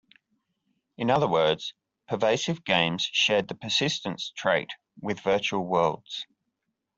In 0.97 1.11
other 1.11 1.27
words, 1.27 1.75
pervasive 2.07 2.63
games 2.63 3.03
shared 3.11 3.47
the 3.47 3.53
persistence 3.53 4.31
trait 4.35 4.71
with 4.99 5.19
virtual 5.19 5.63
worlds. 5.63 6.25